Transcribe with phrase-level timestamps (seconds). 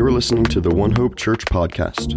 [0.00, 2.14] You're listening to the One Hope Church podcast.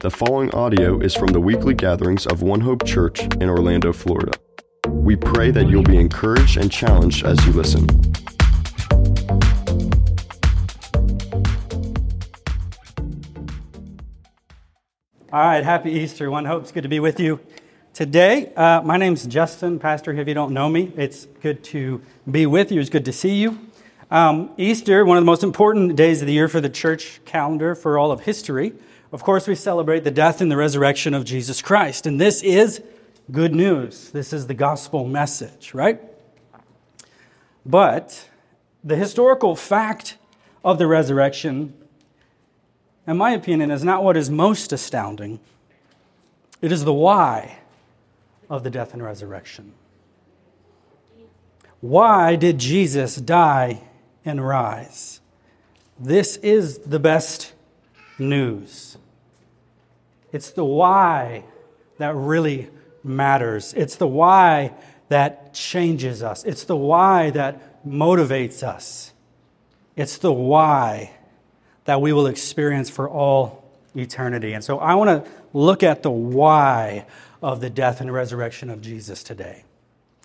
[0.00, 4.32] The following audio is from the weekly gatherings of One Hope Church in Orlando, Florida.
[4.86, 7.88] We pray that you'll be encouraged and challenged as you listen.
[15.32, 16.30] All right, happy Easter.
[16.30, 17.40] One Hope it's good to be with you
[17.94, 18.52] today.
[18.54, 20.12] Uh, my name's Justin, Pastor.
[20.12, 22.82] If you don't know me, it's good to be with you.
[22.82, 23.65] It's good to see you.
[24.08, 27.74] Um, Easter, one of the most important days of the year for the church calendar
[27.74, 28.72] for all of history.
[29.10, 32.06] Of course, we celebrate the death and the resurrection of Jesus Christ.
[32.06, 32.80] And this is
[33.32, 34.10] good news.
[34.10, 36.00] This is the gospel message, right?
[37.64, 38.28] But
[38.84, 40.18] the historical fact
[40.64, 41.74] of the resurrection,
[43.08, 45.40] in my opinion, is not what is most astounding.
[46.62, 47.58] It is the why
[48.48, 49.72] of the death and resurrection.
[51.80, 53.82] Why did Jesus die
[54.26, 55.20] and rise.
[55.98, 57.54] This is the best
[58.18, 58.98] news.
[60.32, 61.44] It's the why
[61.98, 62.68] that really
[63.02, 63.72] matters.
[63.74, 64.74] It's the why
[65.08, 66.44] that changes us.
[66.44, 69.12] It's the why that motivates us.
[69.94, 71.12] It's the why
[71.84, 74.52] that we will experience for all eternity.
[74.52, 77.06] And so I want to look at the why
[77.42, 79.64] of the death and resurrection of Jesus today.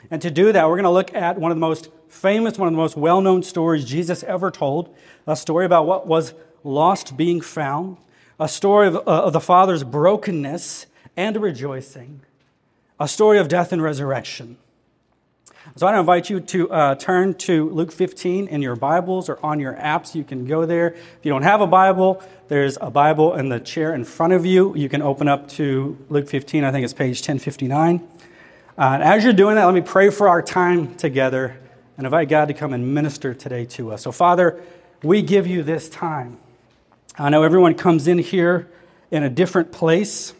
[0.10, 2.68] And to do that, we're going to look at one of the most famous, one
[2.68, 4.94] of the most well known stories Jesus ever told
[5.28, 7.98] a story about what was lost being found,
[8.40, 12.22] a story of, uh, of the Father's brokenness and rejoicing,
[13.00, 14.58] a story of death and resurrection.
[15.76, 19.60] So I invite you to uh, turn to Luke 15 in your Bibles or on
[19.60, 20.16] your apps.
[20.16, 20.88] You can go there.
[20.88, 24.46] If you don't have a Bible, there's a Bible in the chair in front of
[24.46, 24.76] you.
[24.76, 26.64] You can open up to Luke 15.
[26.64, 28.06] I think it's page 1059.
[28.82, 31.56] Uh, and as you're doing that, let me pray for our time together
[31.98, 34.02] and invite God to come and minister today to us.
[34.02, 34.60] So, Father,
[35.04, 36.40] we give you this time.
[37.16, 38.72] I know everyone comes in here
[39.12, 40.34] in a different place.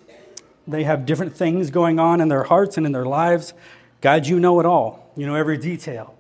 [0.68, 3.54] They have different things going on in their hearts and in their lives.
[4.02, 5.12] God, you know it all.
[5.16, 6.16] You know every detail.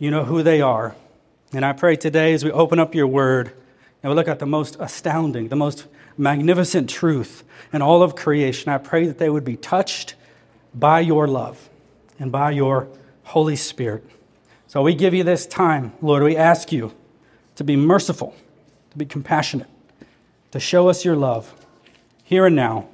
[0.00, 0.96] You know who they are.
[1.52, 3.52] And I pray today as we open up your word
[4.02, 5.86] and we look at the most astounding, the most
[6.18, 10.16] magnificent truth in all of creation, I pray that they would be touched
[10.78, 11.68] by your love
[12.18, 12.88] and by your
[13.24, 14.04] Holy Spirit.
[14.68, 16.22] So we give you this time, Lord.
[16.22, 16.92] We ask you
[17.56, 18.34] to be merciful,
[18.90, 19.68] to be compassionate,
[20.50, 21.54] to show us your love
[22.22, 22.88] here and now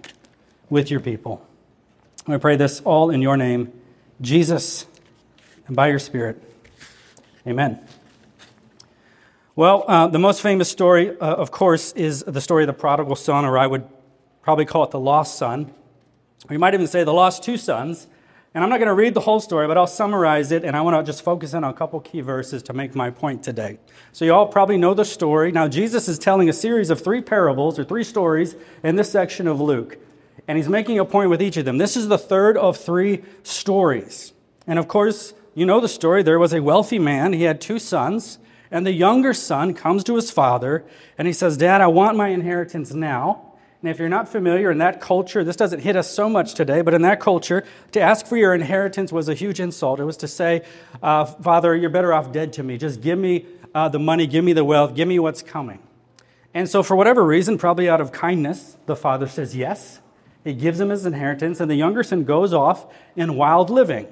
[0.70, 1.46] with your people.
[2.26, 3.72] We pray this all in your name,
[4.20, 4.86] Jesus,
[5.66, 6.40] and by your Spirit.
[7.46, 7.80] Amen.
[9.56, 13.16] Well, uh, the most famous story, uh, of course, is the story of the prodigal
[13.16, 13.84] son, or I would
[14.40, 15.74] probably call it the lost son.
[16.48, 18.06] We might even say the lost two sons.
[18.54, 20.82] And I'm not going to read the whole story, but I'll summarize it, and I
[20.82, 23.78] want to just focus in on a couple key verses to make my point today.
[24.12, 25.52] So, you all probably know the story.
[25.52, 29.48] Now, Jesus is telling a series of three parables or three stories in this section
[29.48, 29.96] of Luke,
[30.46, 31.78] and he's making a point with each of them.
[31.78, 34.34] This is the third of three stories.
[34.66, 36.22] And of course, you know the story.
[36.22, 38.38] There was a wealthy man, he had two sons,
[38.70, 40.84] and the younger son comes to his father,
[41.16, 43.51] and he says, Dad, I want my inheritance now.
[43.82, 46.82] And if you're not familiar in that culture, this doesn't hit us so much today,
[46.82, 49.98] but in that culture, to ask for your inheritance was a huge insult.
[49.98, 50.62] It was to say,
[51.02, 52.78] uh, Father, you're better off dead to me.
[52.78, 53.44] Just give me
[53.74, 55.80] uh, the money, give me the wealth, give me what's coming.
[56.54, 60.00] And so, for whatever reason, probably out of kindness, the father says yes.
[60.44, 64.06] He gives him his inheritance, and the younger son goes off in wild living.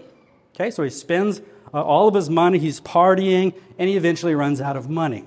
[0.54, 1.40] Okay, so he spends
[1.72, 5.24] uh, all of his money, he's partying, and he eventually runs out of money.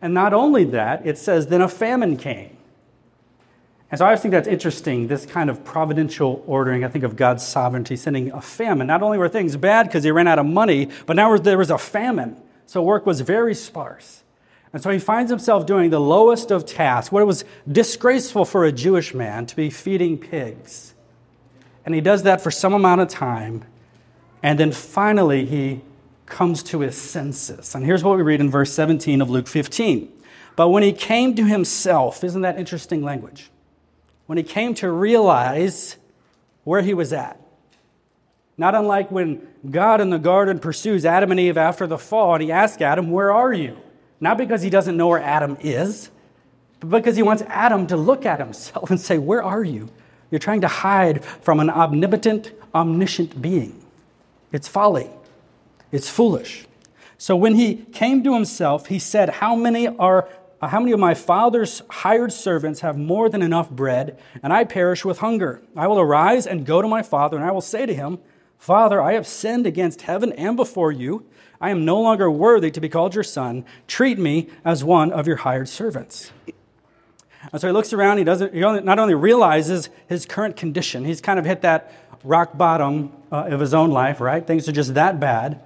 [0.00, 2.56] And not only that, it says, then a famine came.
[3.90, 6.84] And so I always think that's interesting, this kind of providential ordering.
[6.84, 8.86] I think of God's sovereignty sending a famine.
[8.86, 11.70] Not only were things bad because they ran out of money, but now there was
[11.70, 12.36] a famine.
[12.66, 14.24] So work was very sparse.
[14.72, 18.72] And so he finds himself doing the lowest of tasks, what was disgraceful for a
[18.72, 20.94] Jewish man to be feeding pigs.
[21.84, 23.64] And he does that for some amount of time.
[24.42, 25.82] And then finally, he
[26.26, 27.74] comes to his senses.
[27.74, 30.10] And here's what we read in verse 17 of Luke 15.
[30.56, 33.50] But when he came to himself, isn't that interesting language?
[34.26, 35.96] When he came to realize
[36.64, 37.40] where he was at.
[38.56, 42.42] Not unlike when God in the garden pursues Adam and Eve after the fall, and
[42.42, 43.76] he asks Adam, Where are you?
[44.20, 46.10] Not because he doesn't know where Adam is,
[46.80, 49.90] but because he wants Adam to look at himself and say, Where are you?
[50.30, 53.84] You're trying to hide from an omnipotent, omniscient being.
[54.52, 55.10] It's folly,
[55.90, 56.66] it's foolish.
[57.18, 60.28] So when he came to himself, he said, How many are
[60.60, 65.04] how many of my father's hired servants have more than enough bread, and I perish
[65.04, 65.62] with hunger?
[65.76, 68.18] I will arise and go to my father, and I will say to him,
[68.58, 71.26] Father, I have sinned against heaven and before you.
[71.60, 73.64] I am no longer worthy to be called your son.
[73.86, 76.32] Treat me as one of your hired servants.
[77.52, 78.18] And so he looks around.
[78.18, 78.54] He doesn't.
[78.54, 81.92] He not only realizes his current condition, he's kind of hit that
[82.22, 84.20] rock bottom uh, of his own life.
[84.20, 85.60] Right, things are just that bad.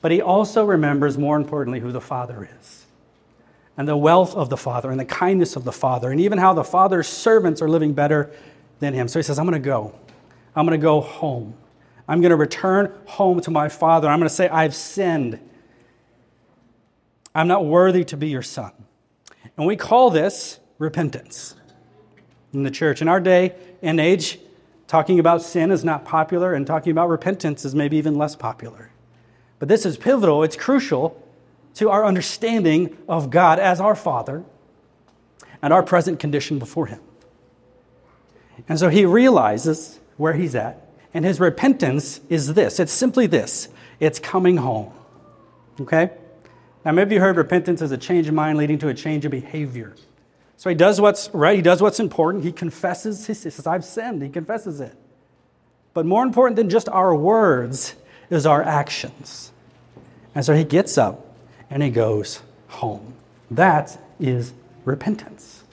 [0.00, 2.83] But he also remembers, more importantly, who the Father is,
[3.76, 6.54] and the wealth of the Father, and the kindness of the Father, and even how
[6.54, 8.30] the Father's servants are living better
[8.78, 9.08] than him.
[9.08, 9.94] So he says, "I'm going to go.
[10.54, 11.54] I'm going to go home.
[12.06, 14.08] I'm going to return home to my Father.
[14.08, 15.40] I'm going to say, I've sinned.
[17.34, 18.72] I'm not worthy to be your son."
[19.56, 21.56] And we call this repentance
[22.52, 23.02] in the church.
[23.02, 24.38] In our day and age,
[24.86, 28.90] talking about sin is not popular, and talking about repentance is maybe even less popular.
[29.58, 31.20] But this is pivotal, it's crucial
[31.74, 34.44] to our understanding of God as our Father
[35.60, 37.00] and our present condition before Him.
[38.68, 40.80] And so he realizes where he's at,
[41.12, 43.68] and his repentance is this it's simply this
[44.00, 44.92] it's coming home.
[45.80, 46.10] Okay?
[46.84, 49.30] Now, maybe you heard repentance as a change of mind leading to a change of
[49.30, 49.94] behavior.
[50.56, 54.22] So he does what's right, he does what's important, he confesses, he says, I've sinned,
[54.22, 54.94] he confesses it.
[55.94, 57.94] But more important than just our words
[58.30, 59.52] is our actions.
[60.34, 61.33] And so he gets up
[61.70, 63.14] and he goes home.
[63.50, 64.52] That is
[64.84, 65.64] repentance.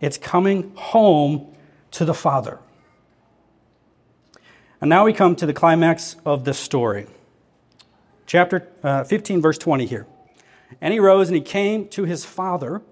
[0.00, 1.54] It's coming home
[1.92, 2.58] to the Father.
[4.80, 7.06] And now we come to the climax of this story.
[8.26, 10.06] Chapter uh, 15, verse 20 here.
[10.80, 12.82] And he rose and he came to his father.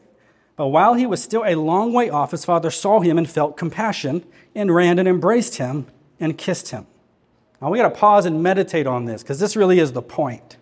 [0.56, 3.56] But while he was still a long way off, his father saw him and felt
[3.56, 4.24] compassion
[4.54, 5.86] and ran and embraced him
[6.18, 6.86] and kissed him.
[7.60, 10.56] Now we got to pause and meditate on this because this really is the point.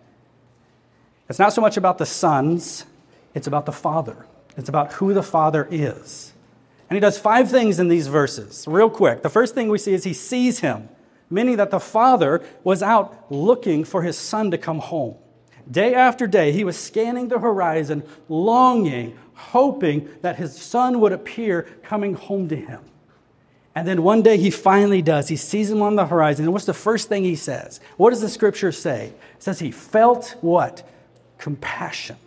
[1.29, 2.85] It's not so much about the sons,
[3.33, 4.25] it's about the father.
[4.57, 6.33] It's about who the father is.
[6.89, 9.21] And he does five things in these verses, real quick.
[9.21, 10.87] The first thing we see is he sees him,
[11.29, 15.15] meaning that the father was out looking for his son to come home.
[15.69, 21.63] Day after day, he was scanning the horizon, longing, hoping that his son would appear
[21.83, 22.81] coming home to him.
[23.73, 25.27] And then one day he finally does.
[25.27, 26.45] He sees him on the horizon.
[26.45, 27.81] And what's the first thing he says?
[27.97, 29.07] What does the scripture say?
[29.07, 30.87] It says he felt what?
[31.37, 32.17] Compassion.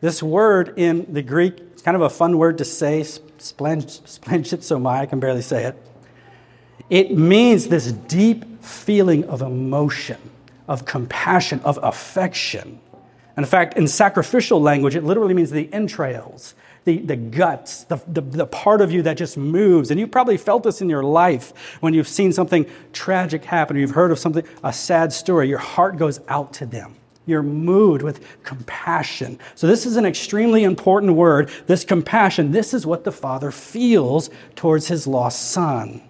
[0.00, 5.06] This word in the Greek, it's kind of a fun word to say, splanchnizomai, I
[5.06, 5.76] can barely say it.
[6.90, 10.18] It means this deep feeling of emotion
[10.68, 12.80] of compassion, of affection.
[13.36, 18.20] In fact, in sacrificial language, it literally means the entrails, the, the guts, the, the,
[18.20, 19.90] the, part of you that just moves.
[19.90, 23.80] And you've probably felt this in your life when you've seen something tragic happen or
[23.80, 25.48] you've heard of something, a sad story.
[25.48, 26.96] Your heart goes out to them.
[27.24, 29.38] You're moved with compassion.
[29.54, 31.50] So, this is an extremely important word.
[31.68, 36.02] This compassion, this is what the Father feels towards his lost son.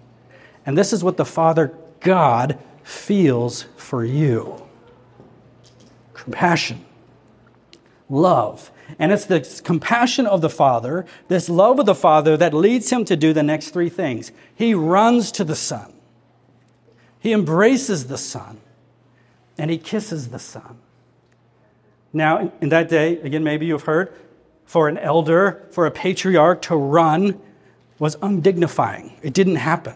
[0.65, 4.63] And this is what the Father God feels for you
[6.23, 6.83] compassion,
[8.13, 8.71] love.
[8.99, 13.05] And it's the compassion of the Father, this love of the Father, that leads him
[13.05, 14.31] to do the next three things.
[14.55, 15.93] He runs to the Son,
[17.19, 18.59] he embraces the Son,
[19.57, 20.77] and he kisses the Son.
[22.11, 24.13] Now, in that day, again, maybe you've heard,
[24.65, 27.41] for an elder, for a patriarch to run
[27.97, 29.13] was undignifying.
[29.23, 29.95] It didn't happen.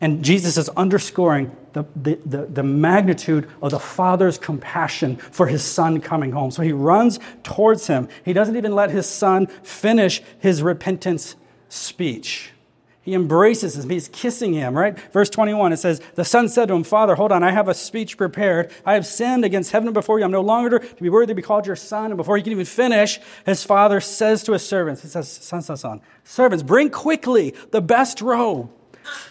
[0.00, 5.62] And Jesus is underscoring the, the, the, the, magnitude of the Father's compassion for his
[5.64, 6.50] son coming home.
[6.50, 8.08] So he runs towards him.
[8.24, 11.34] He doesn't even let his son finish his repentance
[11.68, 12.52] speech.
[13.00, 13.90] He embraces him.
[13.90, 14.96] He's kissing him, right?
[15.12, 17.74] Verse 21, it says, The son said to him, Father, hold on, I have a
[17.74, 18.70] speech prepared.
[18.86, 20.24] I have sinned against heaven before you.
[20.24, 22.12] I'm no longer to be worthy to be called your son.
[22.12, 25.62] And before he can even finish, his father says to his servants, He says, Son,
[25.62, 28.70] son, son, servants, bring quickly the best robe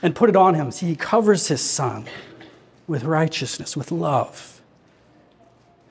[0.02, 0.72] and put it on him.
[0.72, 2.06] See, he covers his son
[2.88, 4.62] with righteousness, with love.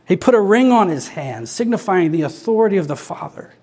[0.06, 3.54] He put a ring on his hand, signifying the authority of the Father.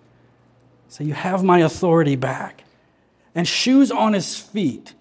[0.87, 2.63] So you have my authority back.
[3.35, 4.93] And shoes on his feet.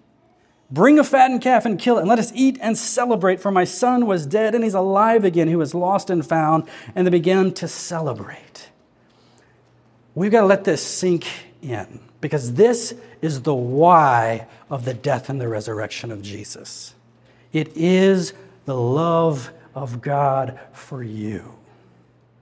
[0.69, 3.39] Bring a fattened calf and kill it, and let us eat and celebrate.
[3.39, 5.47] For my son was dead, and he's alive again.
[5.47, 6.67] He was lost and found.
[6.93, 8.69] And they began to celebrate.
[10.13, 11.25] We've got to let this sink
[11.61, 16.93] in because this is the why of the death and the resurrection of Jesus.
[17.53, 18.33] It is
[18.65, 21.55] the love of God for you.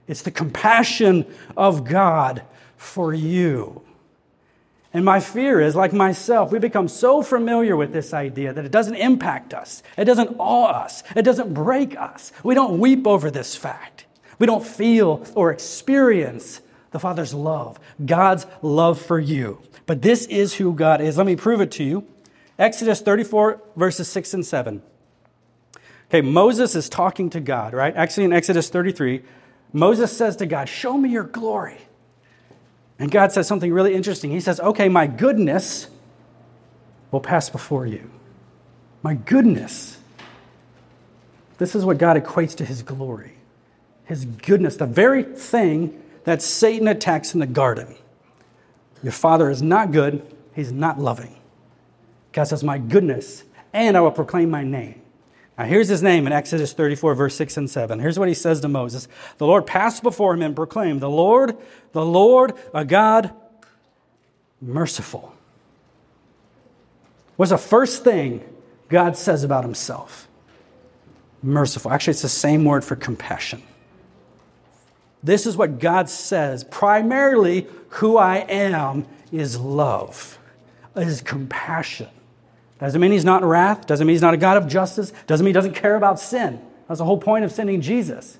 [0.08, 2.42] It's the compassion of God
[2.76, 3.82] for you.
[4.92, 8.72] And my fear is, like myself, we become so familiar with this idea that it
[8.72, 12.32] doesn't impact us, it doesn't awe us, it doesn't break us.
[12.42, 14.06] We don't weep over this fact.
[14.38, 19.60] We don't feel or experience the Father's love, God's love for you.
[19.86, 21.16] But this is who God is.
[21.16, 22.06] Let me prove it to you.
[22.58, 24.82] Exodus 34, verses 6 and 7.
[26.08, 27.94] Okay, Moses is talking to God, right?
[27.94, 29.22] Actually, in Exodus 33,
[29.72, 31.78] Moses says to God, Show me your glory.
[32.98, 34.30] And God says something really interesting.
[34.30, 35.88] He says, Okay, my goodness
[37.10, 38.10] will pass before you.
[39.02, 39.98] My goodness.
[41.58, 43.32] This is what God equates to his glory.
[44.04, 47.94] His goodness, the very thing that Satan attacks in the garden.
[49.02, 51.36] Your father is not good, he's not loving.
[52.32, 55.00] God says, My goodness, and I will proclaim my name.
[55.56, 57.98] Now, here's his name in Exodus 34, verse 6 and 7.
[58.00, 61.56] Here's what he says to Moses The Lord passed before him and proclaimed, The Lord,
[61.92, 63.32] the Lord, a God
[64.60, 65.32] merciful.
[67.38, 68.42] Was the first thing
[68.88, 70.26] God says about himself.
[71.42, 71.92] Merciful.
[71.92, 73.62] Actually, it's the same word for compassion.
[75.22, 76.64] This is what God says.
[76.64, 80.38] Primarily, who I am is love,
[80.94, 82.08] is compassion.
[82.78, 85.44] Doesn't mean he's not in wrath, doesn't mean he's not a God of justice, doesn't
[85.44, 86.60] mean he doesn't care about sin.
[86.88, 88.38] That's the whole point of sending Jesus.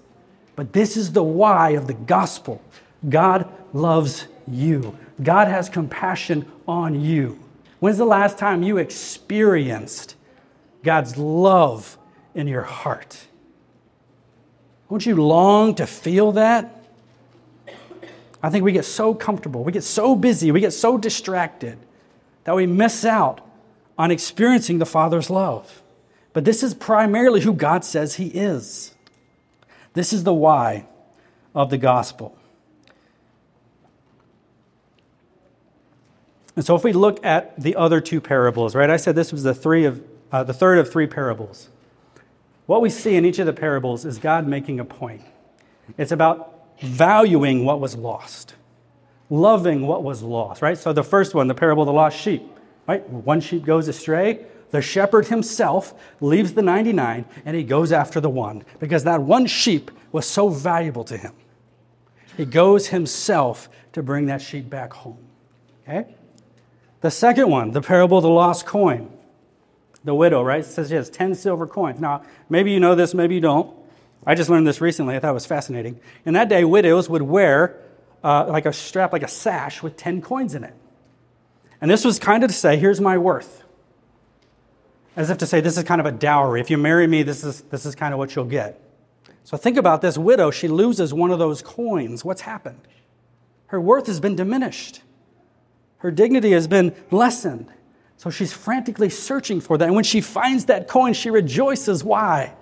[0.55, 2.63] But this is the why of the gospel
[3.09, 7.39] God loves you, God has compassion on you.
[7.81, 10.17] When's the last time you experienced
[10.83, 11.99] God's love
[12.35, 13.27] in your heart?
[14.89, 16.73] Won't you long to feel that?
[18.43, 21.79] I think we get so comfortable, we get so busy, we get so distracted
[22.45, 23.41] that we miss out
[23.99, 25.83] on experiencing the Father's love.
[26.33, 28.95] But this is primarily who God says He is.
[29.95, 30.87] This is the why
[31.55, 32.39] of the gospel.
[36.55, 38.91] And so, if we look at the other two parables, right?
[38.91, 41.69] I said this was the three of uh, the third of three parables.
[42.67, 45.23] What we see in each of the parables is God making a point.
[45.97, 48.55] It's about valuing what was lost,
[49.31, 50.77] loving what was lost, right?
[50.77, 52.43] So the first one, the parable of the lost sheep.
[52.87, 53.09] Right?
[53.09, 54.47] One sheep goes astray.
[54.71, 59.47] The shepherd himself leaves the 99 and he goes after the one because that one
[59.47, 61.33] sheep was so valuable to him.
[62.37, 65.19] He goes himself to bring that sheep back home.
[65.89, 66.15] Okay?
[67.01, 69.11] The second one, the parable of the lost coin.
[70.07, 70.61] The widow, right?
[70.61, 71.99] It says she has 10 silver coins.
[71.99, 73.77] Now, maybe you know this, maybe you don't.
[74.25, 75.17] I just learned this recently.
[75.17, 75.99] I thought it was fascinating.
[76.25, 77.83] In that day, widows would wear
[78.23, 80.75] uh, like a strap, like a sash with 10 coins in it.
[81.81, 83.65] And this was kind of to say, here's my worth.
[85.17, 86.61] As if to say, this is kind of a dowry.
[86.61, 88.81] If you marry me, this is, this is kind of what you'll get.
[89.43, 90.53] So think about this widow.
[90.53, 92.25] She loses one of those coins.
[92.25, 92.81] What's happened?
[93.67, 95.03] Her worth has been diminished,
[95.99, 97.73] her dignity has been lessened.
[98.17, 99.85] So she's frantically searching for that.
[99.85, 102.03] And when she finds that coin, she rejoices.
[102.03, 102.53] Why?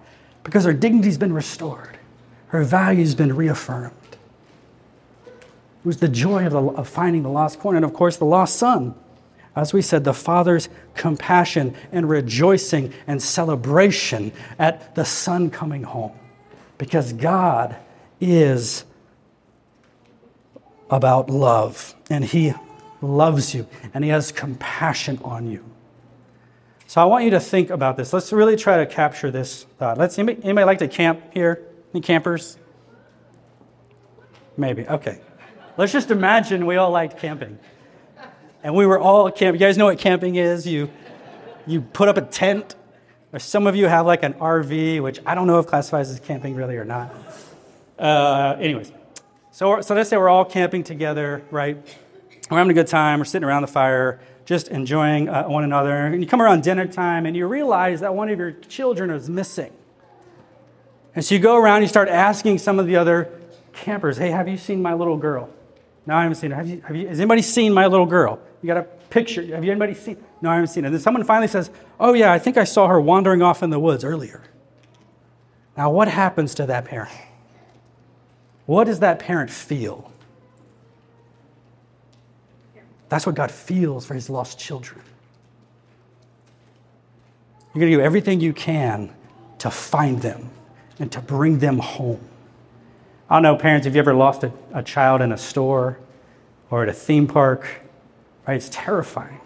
[0.43, 1.99] Because her dignity's been restored,
[2.49, 3.93] her value's been reaffirmed.
[5.27, 8.25] It was the joy of, the, of finding the lost coin, and of course, the
[8.25, 8.95] lost son
[9.57, 16.13] as we said, the Father's compassion and rejoicing and celebration at the Son coming home.
[16.77, 17.77] Because God
[18.21, 18.85] is
[20.91, 22.53] about love, and He
[23.01, 25.65] loves you, and He has compassion on you.
[26.87, 28.13] So I want you to think about this.
[28.13, 29.97] Let's really try to capture this thought.
[29.97, 31.67] Let's anybody, anybody like to camp here?
[31.95, 32.59] Any campers?
[34.57, 34.87] Maybe.
[34.87, 35.21] Okay.
[35.77, 37.59] Let's just imagine we all liked camping
[38.65, 39.61] and we were all camping.
[39.61, 40.67] You guys know what camping is?
[40.67, 40.91] You,
[41.67, 42.75] you put up a tent,
[43.33, 46.19] or some of you have like an RV, which I don't know if classifies as
[46.19, 47.15] camping really or not.
[47.99, 48.91] Uh, anyways,
[49.53, 51.77] so, so let's say we're all camping together, right?
[52.51, 56.07] We're having a good time, we're sitting around the fire, just enjoying uh, one another.
[56.07, 59.29] And you come around dinner time and you realize that one of your children is
[59.29, 59.73] missing.
[61.15, 63.31] And so you go around, you start asking some of the other
[63.73, 65.49] campers, hey, have you seen my little girl?
[66.07, 66.57] No, I haven't seen her.
[66.57, 68.39] Have you, have you, has anybody seen my little girl?
[68.61, 69.43] You got a picture.
[69.55, 70.23] Have you anybody seen?
[70.43, 70.89] No, I haven't seen it.
[70.89, 73.71] And then someone finally says, Oh, yeah, I think I saw her wandering off in
[73.71, 74.43] the woods earlier.
[75.77, 77.13] Now, what happens to that parent?
[78.67, 80.13] What does that parent feel?
[83.15, 85.01] That's what God feels for his lost children.
[87.73, 89.15] You're going to do everything you can
[89.59, 90.51] to find them
[90.99, 92.19] and to bring them home.
[93.31, 96.01] I don't know, parents, if you ever lost a, a child in a store
[96.73, 97.69] or at a theme park,
[98.49, 98.57] right?
[98.57, 99.41] It's terrifying.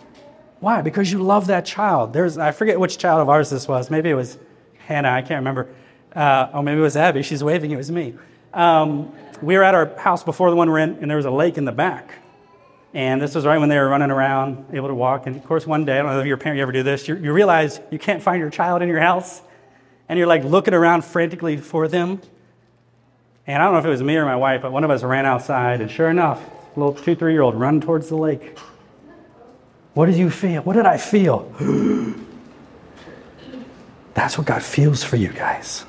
[0.61, 0.81] Why?
[0.81, 2.15] Because you love that child.
[2.15, 3.91] There's, I forget which child of ours this was.
[3.91, 4.39] Maybe it was
[4.79, 5.11] Hannah.
[5.11, 5.69] I can't remember.
[6.17, 7.23] Uh, or maybe it was Abby.
[7.23, 7.71] She's waving.
[7.71, 8.15] It was me.
[8.55, 11.31] Um, we were at our house before the one we're in, and there was a
[11.31, 12.15] lake in the back.
[12.95, 15.27] And this was right when they were running around, able to walk.
[15.27, 17.07] And of course, one day, I don't know if you're parent, you ever do this,
[17.07, 19.43] you, you realize you can't find your child in your house.
[20.09, 22.21] And you're like looking around frantically for them.
[23.47, 25.03] And I don't know if it was me or my wife, but one of us
[25.03, 26.43] ran outside, and sure enough,
[26.77, 28.59] a little two, three year old run towards the lake.
[29.95, 30.63] What did you feel?
[30.63, 31.51] What did I feel?
[34.15, 35.85] That's what God feels for you guys.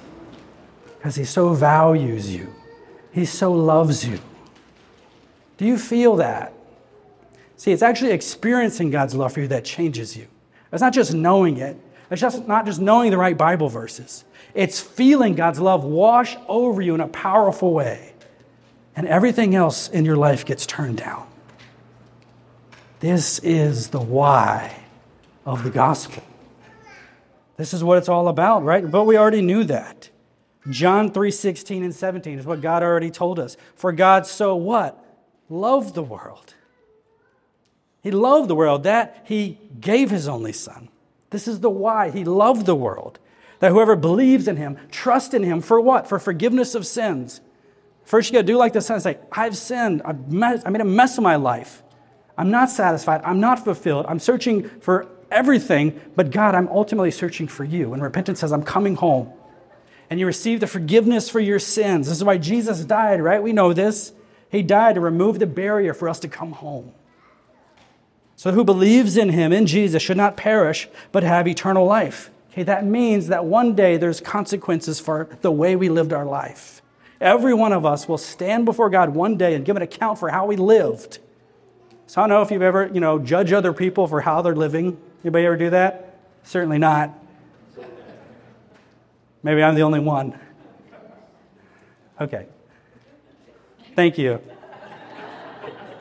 [0.98, 2.53] Because He so values you,
[3.12, 4.20] He so loves you.
[5.58, 6.53] Do you feel that?
[7.60, 10.28] See, it's actually experiencing God's love for you that changes you.
[10.72, 11.75] It's not just knowing it,
[12.10, 14.24] it's just not just knowing the right Bible verses.
[14.54, 18.13] It's feeling God's love wash over you in a powerful way.
[18.96, 21.28] And everything else in your life gets turned down.
[23.01, 24.74] This is the why
[25.46, 26.24] of the gospel.
[27.58, 28.89] This is what it's all about, right?
[28.89, 30.10] But we already knew that.
[30.70, 33.58] John 3 16 and 17 is what God already told us.
[33.75, 35.06] For God so what?
[35.50, 36.54] Loved the world.
[38.01, 40.89] He loved the world that he gave his only son.
[41.29, 42.12] This is the why.
[42.12, 43.20] He loved the world.
[43.60, 46.08] That whoever believes in him, trust in him for what?
[46.08, 47.41] For forgiveness of sins.
[48.06, 50.01] First, you got to do like the son and say, I've sinned.
[50.03, 50.18] I've
[50.65, 51.84] I made a mess of my life.
[52.38, 53.22] I'm not satisfied.
[53.24, 54.06] I'm not fulfilled.
[54.08, 57.94] I'm searching for everything, but God, I'm ultimately searching for you.
[57.94, 59.32] And repentance says, I'm coming home.
[60.10, 62.08] And you receive the forgiveness for your sins.
[62.08, 63.44] This is why Jesus died, right?
[63.44, 64.13] We know this.
[64.50, 66.94] He died to remove the barrier for us to come home.
[68.39, 72.31] So, who believes in him, in Jesus, should not perish, but have eternal life.
[72.51, 76.81] Okay, that means that one day there's consequences for the way we lived our life.
[77.19, 80.29] Every one of us will stand before God one day and give an account for
[80.29, 81.19] how we lived.
[82.08, 84.55] So I don't know if you've ever, you know, judge other people for how they're
[84.55, 84.98] living.
[85.22, 86.17] Anybody ever do that?
[86.43, 87.13] Certainly not.
[89.43, 90.39] Maybe I'm the only one.
[92.22, 92.46] Okay.
[93.98, 94.41] Thank you.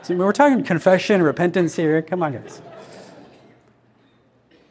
[0.03, 2.01] See, we're talking confession, repentance here.
[2.01, 2.61] Come on, guys.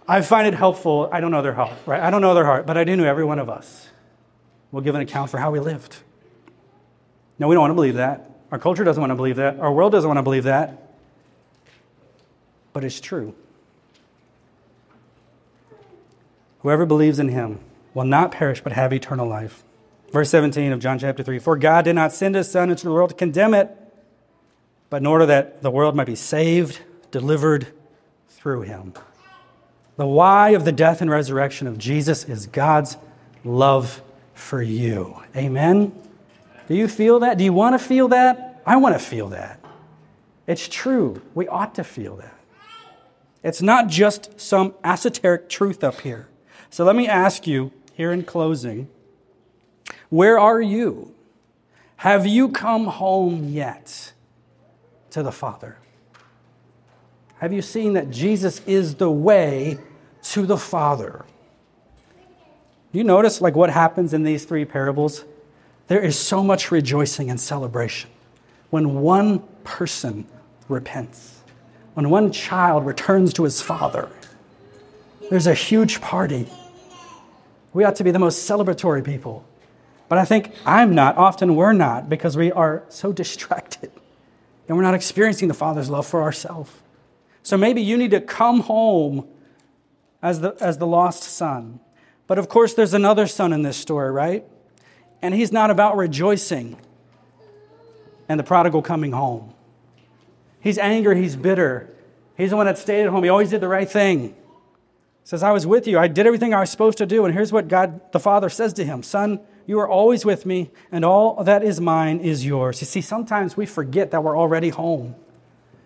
[0.07, 1.09] I find it helpful.
[1.13, 2.01] I don't know their heart, right?
[2.01, 3.89] I don't know their heart, but I do know every one of us
[4.73, 5.99] will give an account for how we lived.
[7.39, 8.31] No, we don't want to believe that.
[8.51, 9.61] Our culture doesn't want to believe that.
[9.61, 10.95] Our world doesn't want to believe that.
[12.73, 13.35] But it's true.
[16.61, 17.61] Whoever believes in him
[17.93, 19.63] will not perish but have eternal life.
[20.11, 22.93] Verse 17 of John chapter 3 For God did not send his Son into the
[22.93, 23.77] world to condemn it,
[24.91, 26.81] but in order that the world might be saved,
[27.11, 27.67] delivered
[28.29, 28.95] through him.
[29.97, 32.97] The why of the death and resurrection of Jesus is God's
[33.45, 34.01] love
[34.35, 35.23] for you.
[35.37, 35.93] Amen?
[36.69, 37.39] Do you feel that?
[37.39, 38.63] Do you want to feel that?
[38.65, 39.59] I want to feel that.
[40.47, 41.21] It's true.
[41.35, 42.35] We ought to feel that.
[43.43, 46.29] It's not just some esoteric truth up here.
[46.71, 48.89] So let me ask you here in closing
[50.11, 51.15] where are you?
[51.97, 54.13] Have you come home yet
[55.19, 55.77] to the Father?
[57.39, 59.79] Have you seen that Jesus is the way
[60.23, 61.25] to the Father?
[62.93, 65.25] Do you notice like what happens in these three parables?
[65.89, 68.11] There is so much rejoicing and celebration
[68.71, 70.27] when one person
[70.69, 71.41] repents,
[71.95, 74.09] when one child returns to his father.
[75.31, 76.49] There's a huge party.
[77.73, 79.45] We ought to be the most celebratory people.
[80.09, 83.91] But I think I'm not, often we're not, because we are so distracted
[84.69, 86.71] and we're not experiencing the Father's love for ourselves.
[87.43, 89.27] So maybe you need to come home
[90.23, 91.81] as the, as the lost son.
[92.27, 94.45] But of course, there's another son in this story, right?
[95.23, 96.77] And he's not about rejoicing
[98.29, 99.55] and the prodigal coming home.
[100.61, 101.89] He's angry, he's bitter.
[102.37, 103.25] He's the one that stayed at home.
[103.25, 104.37] He always did the right thing.
[105.25, 105.99] says, I was with you.
[105.99, 107.25] I did everything I was supposed to do.
[107.25, 110.71] And here's what God the Father says to him Son, you are always with me,
[110.91, 112.81] and all that is mine is yours.
[112.81, 115.15] You see, sometimes we forget that we're already home.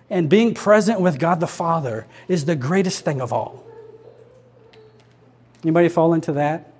[0.08, 3.66] And being present with God the Father is the greatest thing of all.
[5.64, 6.72] Anybody fall into that?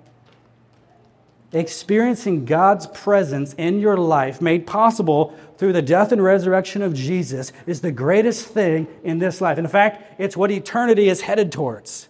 [1.51, 7.51] Experiencing God's presence in your life, made possible through the death and resurrection of Jesus,
[7.67, 9.57] is the greatest thing in this life.
[9.57, 12.07] In fact, it's what eternity is headed towards.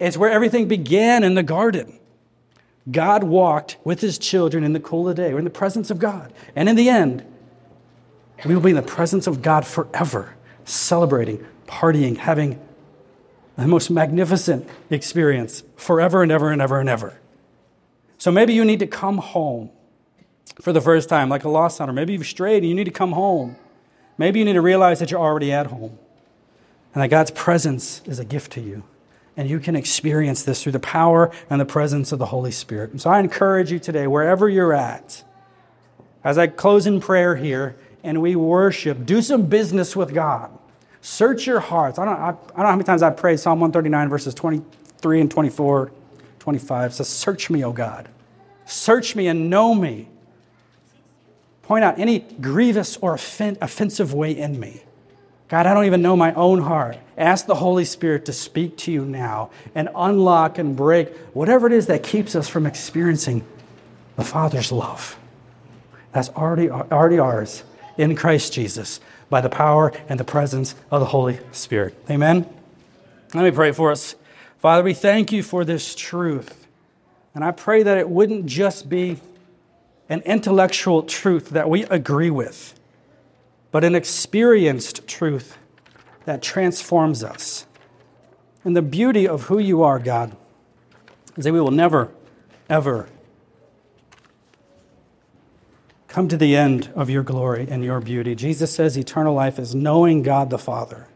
[0.00, 1.97] It's where everything began in the garden.
[2.90, 5.32] God walked with his children in the cool of the day.
[5.32, 6.32] We're in the presence of God.
[6.56, 7.24] And in the end,
[8.44, 12.60] we will be in the presence of God forever, celebrating, partying, having
[13.56, 17.18] the most magnificent experience forever and ever and ever and ever.
[18.16, 19.70] So maybe you need to come home
[20.60, 22.84] for the first time, like a lost son, or maybe you've strayed and you need
[22.84, 23.56] to come home.
[24.16, 25.98] Maybe you need to realize that you're already at home
[26.94, 28.82] and that God's presence is a gift to you.
[29.38, 32.90] And you can experience this through the power and the presence of the Holy Spirit.
[32.90, 35.22] And so I encourage you today, wherever you're at,
[36.24, 40.50] as I close in prayer here and we worship, do some business with God.
[41.02, 42.00] Search your hearts.
[42.00, 45.20] I don't, I, I don't know how many times I've prayed Psalm 139, verses 23
[45.20, 45.92] and 24,
[46.40, 48.08] 25 says, Search me, O God.
[48.66, 50.08] Search me and know me.
[51.62, 54.82] Point out any grievous or offensive way in me
[55.48, 56.98] God, I don't even know my own heart.
[57.16, 61.72] Ask the Holy Spirit to speak to you now and unlock and break whatever it
[61.72, 63.44] is that keeps us from experiencing
[64.16, 65.18] the Father's love.
[66.12, 67.64] That's already, already ours
[67.96, 71.94] in Christ Jesus by the power and the presence of the Holy Spirit.
[72.10, 72.48] Amen?
[73.34, 74.16] Let me pray for us.
[74.58, 76.66] Father, we thank you for this truth.
[77.34, 79.18] And I pray that it wouldn't just be
[80.08, 82.77] an intellectual truth that we agree with,
[83.70, 85.58] but an experienced truth
[86.24, 87.66] that transforms us.
[88.64, 90.36] And the beauty of who you are, God,
[91.36, 92.10] is that we will never,
[92.68, 93.08] ever
[96.08, 98.34] come to the end of your glory and your beauty.
[98.34, 101.06] Jesus says eternal life is knowing God the Father.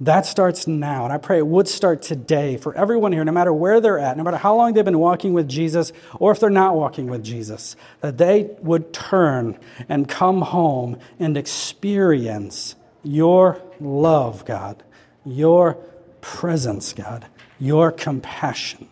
[0.00, 1.04] That starts now.
[1.04, 4.16] And I pray it would start today for everyone here, no matter where they're at,
[4.16, 7.24] no matter how long they've been walking with Jesus, or if they're not walking with
[7.24, 14.82] Jesus, that they would turn and come home and experience your love, God,
[15.24, 15.74] your
[16.20, 17.26] presence, God,
[17.58, 18.88] your compassion.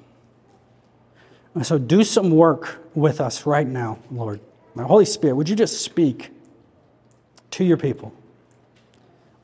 [1.54, 4.40] And so do some work with us right now, Lord.
[4.74, 6.30] My Holy Spirit, would you just speak
[7.52, 8.12] to your people?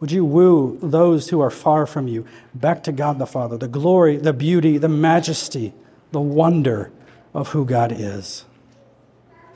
[0.00, 3.68] Would you woo those who are far from you back to God the Father, the
[3.68, 5.74] glory, the beauty, the majesty,
[6.10, 6.90] the wonder
[7.34, 8.46] of who God is?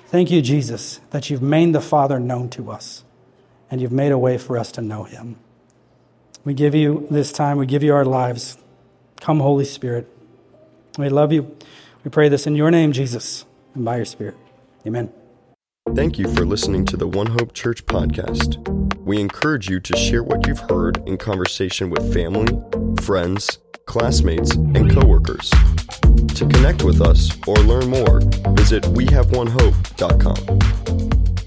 [0.06, 3.04] Thank you, Jesus, that you've made the Father known to us
[3.70, 5.36] and you've made a way for us to know him.
[6.44, 8.58] We give you this time, we give you our lives.
[9.20, 10.06] Come, Holy Spirit.
[10.98, 11.56] We love you.
[12.04, 14.36] We pray this in your name, Jesus, and by your Spirit.
[14.86, 15.10] Amen.
[15.94, 18.93] Thank you for listening to the One Hope Church podcast.
[19.04, 22.58] We encourage you to share what you've heard in conversation with family,
[23.02, 25.50] friends, classmates, and coworkers.
[26.36, 28.20] To connect with us or learn more,
[28.54, 31.43] visit wehaveonehope.com.